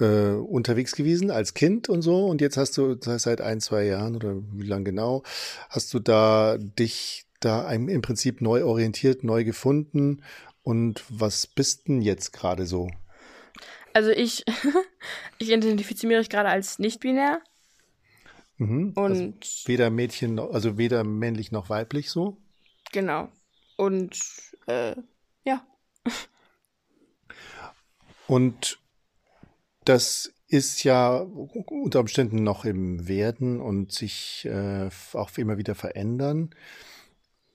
[0.00, 2.26] äh, unterwegs gewesen, als Kind und so.
[2.26, 5.22] Und jetzt hast du seit ein, zwei Jahren oder wie lang genau,
[5.68, 10.22] hast du da dich da im Prinzip neu orientiert, neu gefunden.
[10.62, 12.90] Und was bist denn jetzt gerade so?
[13.92, 14.44] Also ich,
[15.38, 17.40] ich identifiziere mich gerade als nicht binär.
[18.58, 18.92] Mhm.
[18.94, 19.32] Und also
[19.66, 22.36] weder Mädchen, noch, also weder männlich noch weiblich so.
[22.92, 23.28] Genau.
[23.76, 24.18] Und
[24.66, 24.94] äh,
[25.44, 25.66] ja.
[28.26, 28.78] Und
[29.84, 36.50] das ist ja unter Umständen noch im Werden und sich äh, auch immer wieder verändern.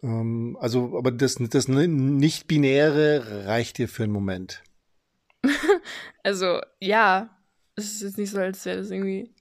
[0.02, 4.63] Ähm, also, aber das, das Nicht-Binäre reicht dir für einen Moment.
[6.24, 7.30] also, ja.
[7.78, 9.34] Es ist jetzt nicht so, als wäre das irgendwie.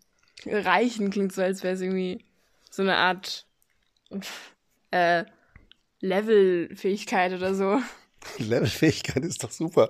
[0.46, 2.24] Reichen klingt so, als wäre es irgendwie
[2.70, 3.46] so eine Art
[4.90, 5.24] äh,
[6.00, 7.80] Levelfähigkeit oder so.
[8.38, 9.88] Levelfähigkeit ist doch super.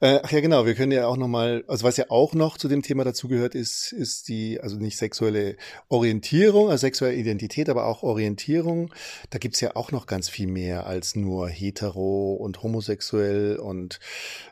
[0.00, 2.68] Äh, ach ja, genau, wir können ja auch nochmal, also was ja auch noch zu
[2.68, 5.56] dem Thema dazugehört, ist, ist die, also nicht sexuelle
[5.88, 8.92] Orientierung, also sexuelle Identität, aber auch Orientierung.
[9.30, 14.00] Da gibt's ja auch noch ganz viel mehr als nur hetero und homosexuell und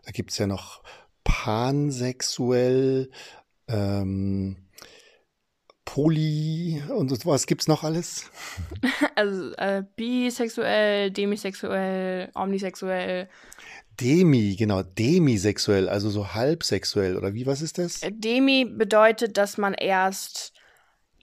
[0.04, 0.82] da gibt's ja noch
[1.24, 3.10] pansexuell,
[3.68, 4.56] ähm,
[5.84, 8.30] Poly und was gibt's noch alles?
[9.14, 13.28] Also äh, bisexuell, demisexuell, omnisexuell.
[14.00, 18.02] Demi, genau, demisexuell, also so halbsexuell oder wie, was ist das?
[18.02, 20.54] Äh, Demi bedeutet, dass man erst,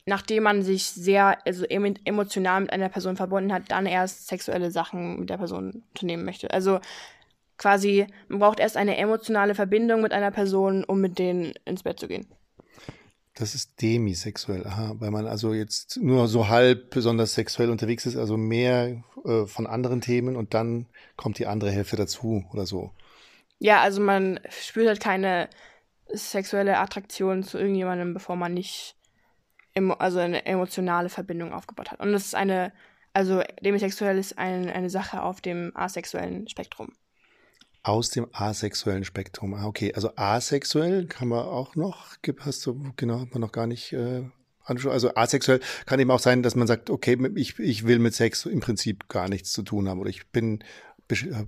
[0.06, 5.22] nachdem man sich sehr also emotional mit einer Person verbunden hat, dann erst sexuelle Sachen
[5.22, 6.52] mit der Person unternehmen möchte.
[6.52, 6.80] Also
[7.60, 12.00] quasi, man braucht erst eine emotionale Verbindung mit einer Person, um mit denen ins Bett
[12.00, 12.26] zu gehen.
[13.36, 18.18] Das ist demisexuell, aha, weil man also jetzt nur so halb besonders sexuell unterwegs ist,
[18.18, 22.92] also mehr äh, von anderen Themen und dann kommt die andere Hälfte dazu oder so.
[23.60, 25.50] Ja, also man spürt halt keine
[26.08, 28.96] sexuelle Attraktion zu irgendjemandem, bevor man nicht
[30.00, 32.00] also eine emotionale Verbindung aufgebaut hat.
[32.02, 32.74] Und das ist eine,
[33.14, 36.94] also demisexuell ist ein, eine Sache auf dem asexuellen Spektrum.
[37.82, 39.54] Aus dem asexuellen Spektrum.
[39.54, 39.94] Ah, okay.
[39.94, 44.24] Also asexuell kann man auch noch, hast du, genau, hat man noch gar nicht äh,
[44.66, 44.92] anschauen.
[44.92, 48.46] Also asexuell kann eben auch sein, dass man sagt, okay, ich, ich will mit Sex
[48.46, 50.64] im Prinzip gar nichts zu tun haben oder ich bin,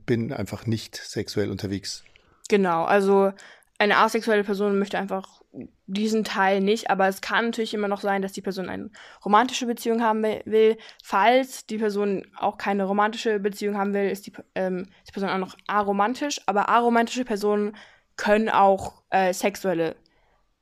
[0.06, 2.04] bin einfach nicht sexuell unterwegs.
[2.50, 3.32] Genau, also
[3.82, 5.42] eine asexuelle Person möchte einfach
[5.88, 8.92] diesen Teil nicht, aber es kann natürlich immer noch sein, dass die Person eine
[9.26, 10.78] romantische Beziehung haben will.
[11.04, 15.40] Falls die Person auch keine romantische Beziehung haben will, ist die, ähm, die Person auch
[15.40, 17.76] noch aromantisch, aber aromantische Personen
[18.18, 19.96] können auch äh, sexuelle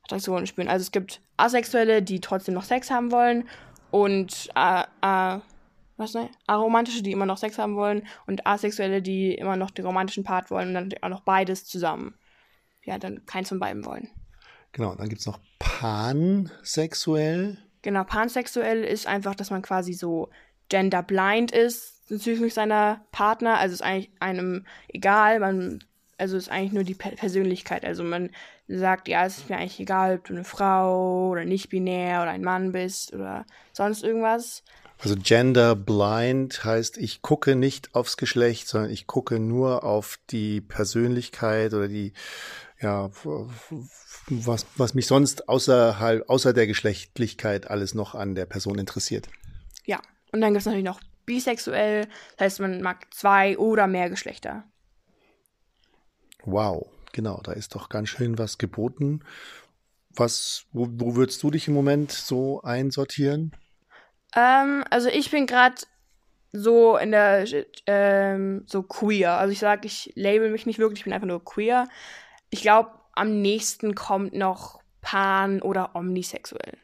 [0.04, 0.68] Attraktionen spüren.
[0.68, 3.46] Also es gibt asexuelle, die trotzdem noch Sex haben wollen
[3.90, 5.40] und äh, äh,
[5.98, 6.30] was ne?
[6.46, 10.50] aromantische, die immer noch Sex haben wollen und asexuelle, die immer noch den romantischen Part
[10.50, 12.14] wollen und dann auch noch beides zusammen
[12.84, 14.08] ja, dann keins von beiden wollen.
[14.72, 17.58] Genau, dann gibt es noch pansexuell.
[17.82, 20.30] Genau, pansexuell ist einfach, dass man quasi so
[20.68, 23.58] genderblind ist bezüglich seiner Partner.
[23.58, 25.82] Also ist eigentlich einem egal, man,
[26.18, 27.84] also ist eigentlich nur die Persönlichkeit.
[27.84, 28.30] Also man
[28.68, 32.30] sagt, ja, es ist mir eigentlich egal, ob du eine Frau oder nicht binär oder
[32.30, 34.62] ein Mann bist oder sonst irgendwas.
[35.02, 40.60] Also gender blind heißt, ich gucke nicht aufs Geschlecht, sondern ich gucke nur auf die
[40.60, 42.12] Persönlichkeit oder die
[42.80, 43.10] ja,
[44.28, 49.28] was, was mich sonst außerhalb, außer der Geschlechtlichkeit alles noch an der Person interessiert.
[49.84, 50.00] Ja,
[50.32, 54.64] und dann gibt es natürlich noch bisexuell, das heißt, man mag zwei oder mehr Geschlechter.
[56.44, 59.20] Wow, genau, da ist doch ganz schön was geboten.
[60.16, 63.52] Was, wo, wo würdest du dich im Moment so einsortieren?
[64.34, 65.76] Ähm, also ich bin gerade
[66.52, 67.46] so in der
[67.86, 69.34] ähm, so queer.
[69.34, 71.88] Also ich sage, ich label mich nicht wirklich, ich bin einfach nur queer.
[72.50, 76.78] Ich glaube, am nächsten kommt noch pan oder omnisexuell.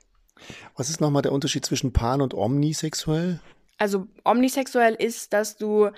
[0.77, 3.41] Was ist nochmal der Unterschied zwischen pan und omnisexuell?
[3.79, 5.91] Also omnisexuell ist, dass du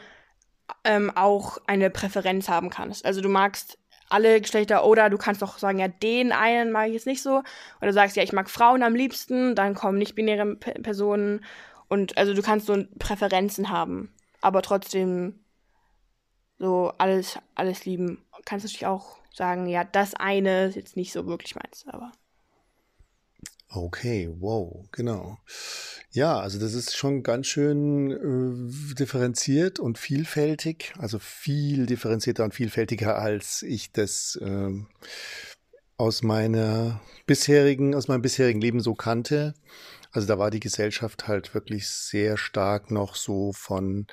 [0.84, 3.04] ähm, auch eine Präferenz haben kannst.
[3.04, 3.78] Also du magst
[4.08, 7.42] alle Geschlechter oder du kannst auch sagen, ja, den einen mag ich jetzt nicht so.
[7.78, 11.44] Oder du sagst, ja, ich mag Frauen am liebsten, dann kommen nicht-binäre Personen.
[11.88, 15.40] Und also du kannst so Präferenzen haben, aber trotzdem
[16.58, 18.24] so alles, alles lieben.
[18.44, 22.12] Kannst natürlich auch sagen, ja, das eine ist jetzt nicht so wirklich meins, aber.
[23.70, 25.38] Okay, wow, genau.
[26.10, 32.54] Ja, also das ist schon ganz schön äh, differenziert und vielfältig, also viel differenzierter und
[32.54, 34.70] vielfältiger, als ich das äh,
[35.98, 39.54] aus meiner bisherigen, aus meinem bisherigen Leben so kannte.
[40.12, 44.06] Also da war die Gesellschaft halt wirklich sehr stark noch so von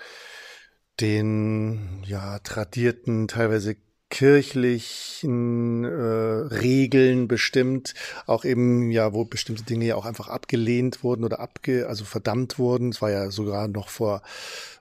[1.00, 3.78] den ja tradierten, teilweise
[4.10, 7.94] kirchlichen äh, Regeln bestimmt,
[8.28, 12.60] auch eben ja, wo bestimmte Dinge ja auch einfach abgelehnt wurden oder abge, also verdammt
[12.60, 12.90] wurden.
[12.90, 14.22] Es war ja sogar noch vor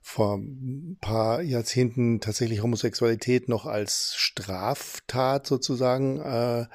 [0.06, 6.66] vor ein paar Jahrzehnten tatsächlich Homosexualität noch als Straftat sozusagen äh,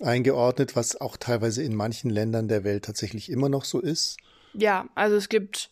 [0.00, 4.18] eingeordnet, was auch teilweise in manchen Ländern der Welt tatsächlich immer noch so ist.
[4.54, 5.70] Ja, also es gibt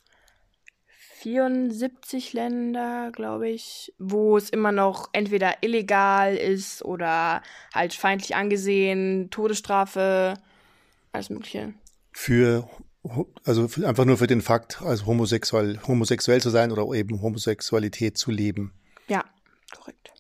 [1.23, 7.43] 74 Länder, glaube ich, wo es immer noch entweder illegal ist oder
[7.75, 10.35] halt feindlich angesehen, Todesstrafe,
[11.13, 11.73] alles Mögliche.
[12.13, 12.69] Für,
[13.45, 18.31] also einfach nur für den Fakt, also homosexuell, homosexuell zu sein oder eben Homosexualität zu
[18.31, 18.73] leben.
[19.09, 19.25] Ja,
[19.75, 20.13] korrekt.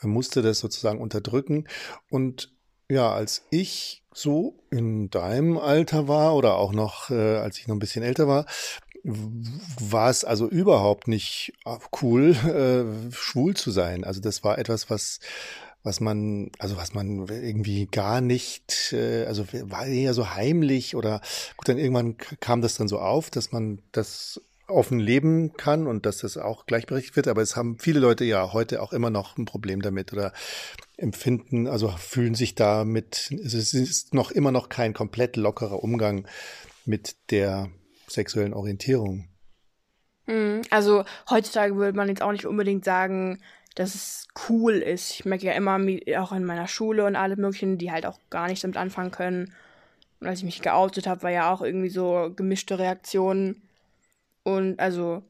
[0.00, 1.66] Er musste das sozusagen unterdrücken.
[2.08, 2.52] Und
[2.88, 7.76] ja, als ich so in deinem Alter war oder auch noch, äh, als ich noch
[7.76, 8.46] ein bisschen älter war,
[9.02, 14.04] war es also überhaupt nicht äh, cool, äh, schwul zu sein.
[14.04, 15.20] Also das war etwas, was
[15.82, 21.22] was man, also was man irgendwie gar nicht, äh, also war eher so heimlich oder
[21.56, 26.06] gut, dann irgendwann kam das dann so auf, dass man das offen leben kann und
[26.06, 27.28] dass das auch gleichberechtigt wird.
[27.28, 30.32] Aber es haben viele Leute ja heute auch immer noch ein Problem damit oder
[30.96, 36.26] empfinden, also fühlen sich damit, es ist noch immer noch kein komplett lockerer Umgang
[36.84, 37.70] mit der
[38.10, 39.28] sexuellen Orientierung.
[40.26, 43.40] Hm, also heutzutage würde man jetzt auch nicht unbedingt sagen,
[43.74, 45.12] dass es cool ist.
[45.12, 45.78] Ich merke ja immer,
[46.18, 49.54] auch in meiner Schule und alle möglichen, die halt auch gar nicht damit anfangen können.
[50.20, 53.62] Und als ich mich geoutet habe, war ja auch irgendwie so gemischte Reaktionen.
[54.42, 55.22] Und also,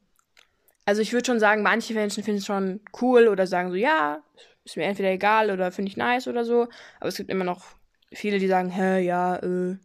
[0.85, 4.21] also ich würde schon sagen, manche Menschen finden es schon cool oder sagen so, ja,
[4.65, 6.67] ist mir entweder egal oder finde ich nice oder so.
[6.99, 7.63] Aber es gibt immer noch
[8.11, 9.77] viele, die sagen, hä, ja, äh,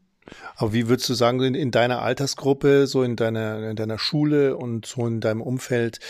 [0.57, 4.57] aber wie würdest du sagen, in, in deiner Altersgruppe, so in deiner, in deiner Schule
[4.57, 6.01] und so in deinem Umfeld,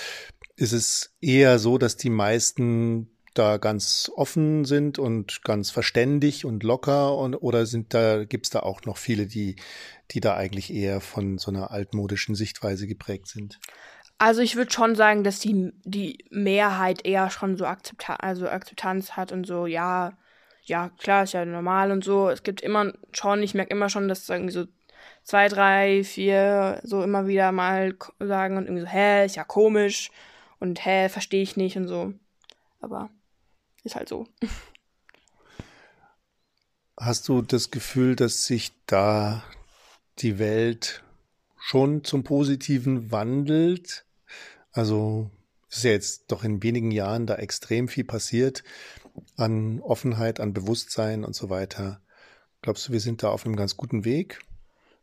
[0.57, 6.63] ist es eher so, dass die meisten da ganz offen sind und ganz verständig und
[6.63, 9.57] locker und oder sind da gibt's da auch noch viele, die
[10.11, 13.59] die da eigentlich eher von so einer altmodischen Sichtweise geprägt sind?
[14.19, 19.13] Also ich würde schon sagen, dass die die Mehrheit eher schon so Akzepta also Akzeptanz
[19.13, 20.17] hat und so ja
[20.67, 22.29] ja, klar, ist ja normal und so.
[22.29, 24.67] Es gibt immer schon, ich merke immer schon, dass irgendwie so
[25.23, 30.11] zwei, drei, vier so immer wieder mal sagen und irgendwie so, hä, ist ja komisch
[30.59, 32.13] und hä, verstehe ich nicht und so.
[32.81, 33.11] Aber
[33.85, 34.27] ist halt so.
[36.99, 39.45] Hast du das Gefühl, dass sich da
[40.19, 41.05] die Welt
[41.59, 44.07] schon zum Positiven wandelt?
[44.73, 45.31] Also
[45.69, 48.65] ist ja jetzt doch in wenigen Jahren da extrem viel passiert
[49.37, 52.01] an Offenheit, an Bewusstsein und so weiter.
[52.63, 54.41] Glaubst du, wir sind da auf einem ganz guten Weg?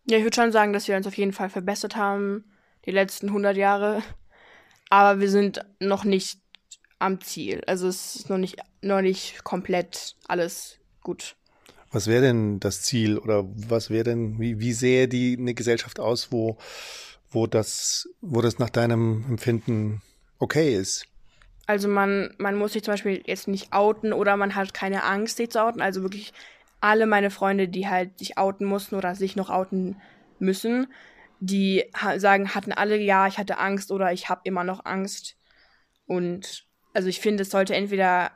[0.05, 2.43] Ja, ich würde schon sagen, dass wir uns auf jeden Fall verbessert haben,
[2.85, 4.01] die letzten 100 Jahre.
[4.89, 6.39] Aber wir sind noch nicht
[6.99, 7.61] am Ziel.
[7.67, 11.35] Also es ist noch nicht, noch nicht komplett alles gut.
[11.91, 15.99] Was wäre denn das Ziel oder was wäre denn, wie, wie sähe die eine Gesellschaft
[15.99, 16.57] aus, wo,
[17.29, 20.01] wo das, wo das nach deinem Empfinden
[20.39, 21.05] okay ist?
[21.65, 25.37] Also man, man muss sich zum Beispiel jetzt nicht outen oder man hat keine Angst,
[25.37, 25.81] sich zu outen.
[25.81, 26.33] Also wirklich
[26.81, 30.01] alle meine Freunde, die halt sich outen mussten oder sich noch outen
[30.39, 30.87] müssen,
[31.39, 31.85] die
[32.17, 35.37] sagen, hatten alle, ja, ich hatte Angst oder ich habe immer noch Angst.
[36.05, 38.31] Und also ich finde, es sollte entweder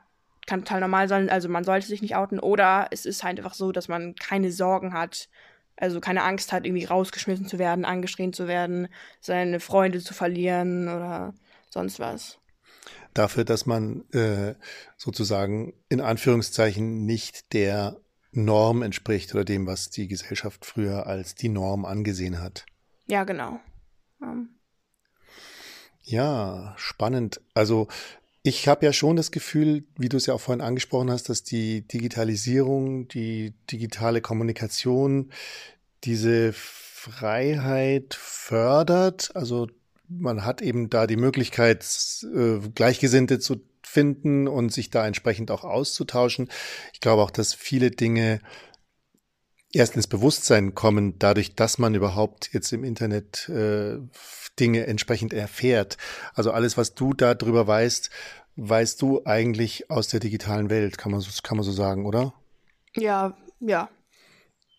[0.46, 3.54] kann total normal sein, also man sollte sich nicht outen, oder es ist halt einfach
[3.54, 5.28] so, dass man keine Sorgen hat,
[5.76, 8.88] also keine Angst hat, irgendwie rausgeschmissen zu werden, angeschrien zu werden,
[9.20, 11.34] seine Freunde zu verlieren oder
[11.70, 12.40] sonst was
[13.14, 14.56] dafür, dass man äh,
[14.98, 17.98] sozusagen in Anführungszeichen nicht der
[18.32, 22.66] Norm entspricht oder dem, was die Gesellschaft früher als die Norm angesehen hat.
[23.08, 23.60] Ja, genau.
[24.20, 24.50] Um.
[26.04, 27.42] Ja, spannend.
[27.54, 27.88] Also
[28.44, 31.44] ich habe ja schon das Gefühl, wie du es ja auch vorhin angesprochen hast, dass
[31.44, 35.32] die Digitalisierung, die digitale Kommunikation
[36.06, 39.36] diese Freiheit fördert.
[39.36, 39.68] Also
[40.10, 41.86] man hat eben da die Möglichkeit,
[42.36, 46.50] äh, Gleichgesinnte zu finden und sich da entsprechend auch auszutauschen.
[46.94, 48.42] Ich glaube auch, dass viele Dinge
[49.74, 53.98] erst ins Bewusstsein kommen, dadurch, dass man überhaupt jetzt im Internet äh,
[54.60, 55.98] Dinge entsprechend erfährt.
[56.34, 58.10] Also alles, was du da drüber weißt,
[58.56, 62.34] weißt du eigentlich aus der digitalen Welt, kann man so, kann man so sagen, oder?
[62.96, 63.90] Ja, ja.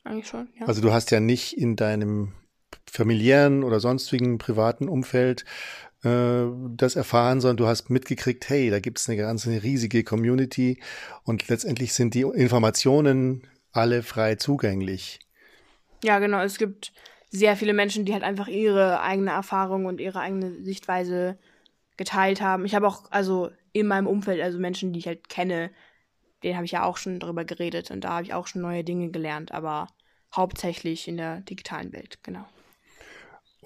[0.04, 0.66] Eigentlich schon, ja.
[0.66, 2.32] Also du hast ja nicht in deinem
[2.90, 5.44] familiären oder sonstigen privaten Umfeld
[6.02, 6.44] äh,
[6.76, 10.80] das erfahren, sondern du hast mitgekriegt, hey, da gibt es eine ganze riesige Community
[11.24, 15.18] und letztendlich sind die Informationen alle frei zugänglich.
[16.04, 16.40] Ja, genau.
[16.42, 16.92] Es gibt
[17.30, 21.38] sehr viele Menschen, die halt einfach ihre eigene Erfahrung und ihre eigene Sichtweise
[21.96, 22.64] geteilt haben.
[22.64, 25.70] Ich habe auch, also in meinem Umfeld, also Menschen, die ich halt kenne,
[26.42, 28.84] denen habe ich ja auch schon darüber geredet und da habe ich auch schon neue
[28.84, 29.88] Dinge gelernt, aber
[30.34, 32.46] hauptsächlich in der digitalen Welt, genau.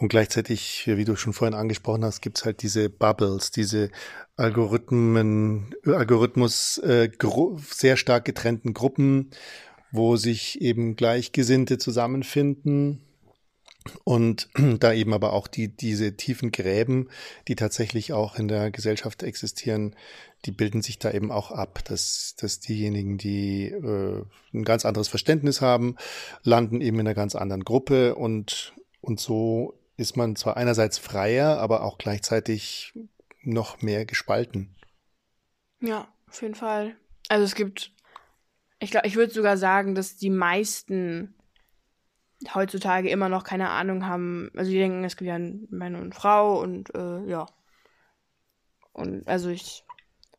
[0.02, 3.88] Und gleichzeitig, wie du schon vorhin angesprochen hast, gibt's halt diese Bubbles, diese
[4.34, 7.08] Algorithmen, Algorithmus äh,
[7.70, 9.30] sehr stark getrennten Gruppen,
[9.92, 13.00] wo sich eben Gleichgesinnte zusammenfinden.
[14.02, 14.48] Und
[14.80, 17.08] da eben aber auch die, diese tiefen Gräben,
[17.46, 19.94] die tatsächlich auch in der Gesellschaft existieren,
[20.46, 25.06] die bilden sich da eben auch ab, dass, dass diejenigen, die äh, ein ganz anderes
[25.06, 25.94] Verständnis haben,
[26.42, 31.58] landen eben in einer ganz anderen Gruppe und, und so ist man zwar einerseits freier,
[31.58, 32.92] aber auch gleichzeitig
[33.42, 34.74] noch mehr gespalten.
[35.80, 36.96] Ja, auf jeden Fall.
[37.28, 37.92] Also es gibt,
[38.78, 41.34] ich glaube, ich würde sogar sagen, dass die meisten
[42.54, 44.50] heutzutage immer noch keine Ahnung haben.
[44.56, 47.46] Also die denken, es gibt ja Mann und Frau und äh, ja.
[48.92, 49.84] Und also ich,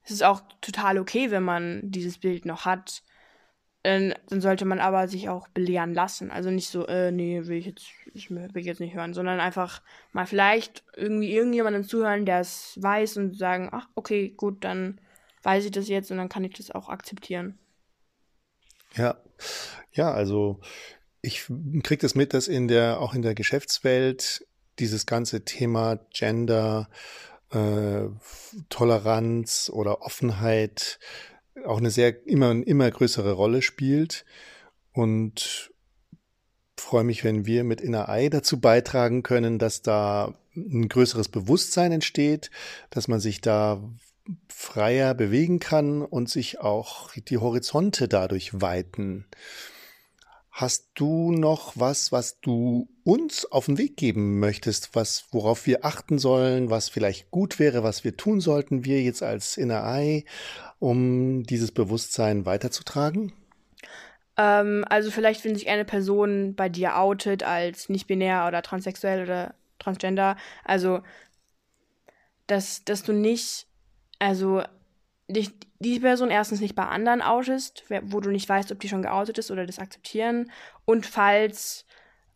[0.03, 3.03] es ist auch total okay, wenn man dieses Bild noch hat.
[3.83, 6.31] Dann sollte man aber sich auch belehren lassen.
[6.31, 9.81] Also nicht so, äh, nee, will ich jetzt, ich will jetzt nicht hören, sondern einfach
[10.13, 15.01] mal vielleicht irgendwie irgendjemandem zuhören, der es weiß und sagen, ach, okay, gut, dann
[15.43, 17.59] weiß ich das jetzt und dann kann ich das auch akzeptieren.
[18.95, 19.17] Ja,
[19.91, 20.61] ja, also
[21.21, 21.47] ich
[21.83, 24.47] kriege das mit, dass in der, auch in der Geschäftswelt
[24.79, 26.89] dieses ganze Thema Gender,
[27.51, 28.05] äh,
[28.69, 30.99] Toleranz oder Offenheit
[31.65, 34.25] auch eine sehr immer immer größere Rolle spielt
[34.91, 35.71] und
[36.77, 41.91] freue mich, wenn wir mit Inner Eye dazu beitragen können, dass da ein größeres Bewusstsein
[41.91, 42.51] entsteht,
[42.89, 43.81] dass man sich da
[44.47, 49.25] freier bewegen kann und sich auch die Horizonte dadurch weiten.
[50.49, 55.83] Hast du noch was, was du uns auf den Weg geben möchtest, was, worauf wir
[55.83, 60.25] achten sollen, was vielleicht gut wäre, was wir tun sollten, wir jetzt als Inner Eye,
[60.83, 63.31] um dieses Bewusstsein weiterzutragen?
[64.35, 69.55] Ähm, also vielleicht, wenn sich eine Person bei dir outet als nicht-binär oder transsexuell oder
[69.79, 70.99] transgender, also
[72.47, 73.65] dass, dass du nicht,
[74.19, 74.61] also
[75.29, 79.03] dich, die Person erstens nicht bei anderen outest, wo du nicht weißt, ob die schon
[79.03, 80.51] geoutet ist oder das akzeptieren.
[80.83, 81.85] Und falls,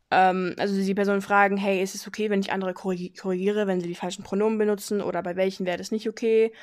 [0.09, 3.89] ähm, also die Person fragen, hey, ist es okay, wenn ich andere korrigiere, wenn sie
[3.89, 6.53] die falschen Pronomen benutzen oder bei welchen wäre das nicht okay?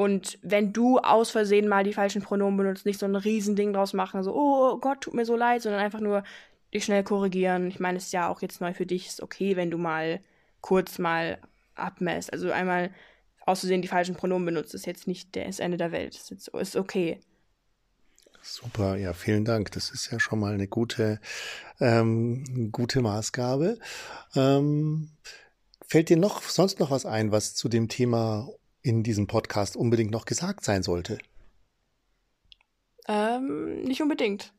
[0.00, 3.92] Und wenn du aus Versehen mal die falschen Pronomen benutzt, nicht so ein Riesending draus
[3.92, 6.24] machen, so, oh Gott, tut mir so leid, sondern einfach nur
[6.72, 7.68] dich schnell korrigieren.
[7.68, 10.20] Ich meine, es ist ja auch jetzt neu für dich, ist okay, wenn du mal
[10.62, 11.36] kurz mal
[11.74, 12.32] abmessst.
[12.32, 12.94] Also einmal
[13.44, 16.14] auszusehen die falschen Pronomen benutzt, ist jetzt nicht das Ende der Welt.
[16.14, 17.20] Ist, jetzt, ist okay.
[18.40, 19.70] Super, ja, vielen Dank.
[19.72, 21.20] Das ist ja schon mal eine gute,
[21.78, 23.76] ähm, gute Maßgabe.
[24.34, 25.10] Ähm,
[25.86, 28.48] fällt dir noch sonst noch was ein, was zu dem Thema
[28.82, 31.18] in diesem Podcast unbedingt noch gesagt sein sollte?
[33.08, 34.52] Ähm, nicht unbedingt.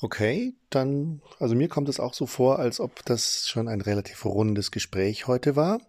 [0.00, 4.24] Okay, dann, also mir kommt es auch so vor, als ob das schon ein relativ
[4.24, 5.80] rundes Gespräch heute war.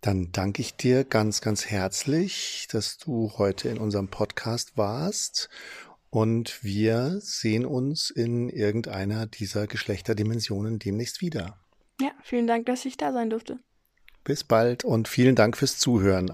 [0.00, 5.48] Dann danke ich dir ganz, ganz herzlich, dass du heute in unserem Podcast warst.
[6.10, 11.58] Und wir sehen uns in irgendeiner dieser Geschlechterdimensionen demnächst wieder.
[12.00, 13.60] Ja, vielen Dank, dass ich da sein durfte.
[14.24, 16.30] Bis bald und vielen Dank fürs Zuhören.